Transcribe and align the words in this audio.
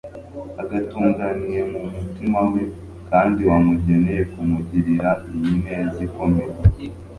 agutunganiye 0.61 1.61
mu 1.71 1.79
mutima 1.93 2.39
we, 2.51 2.63
kandi 3.09 3.39
wamugeneye 3.49 4.21
kumugirira 4.31 5.09
iyi 5.35 5.53
neza 5.65 5.97
ikomeye 6.07 6.53